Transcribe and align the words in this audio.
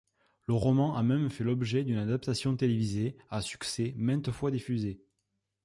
Le 0.47 0.55
roman 0.55 0.95
a 0.95 1.03
même 1.03 1.29
fait 1.29 1.43
l'objet 1.43 1.83
d'une 1.83 1.99
adaptation 1.99 2.57
télévisée 2.57 3.15
à 3.29 3.39
succès 3.43 3.93
maintes 3.97 4.31
fois 4.31 4.49
diffusée. 4.49 4.99